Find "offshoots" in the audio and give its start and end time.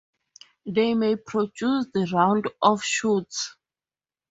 2.59-3.55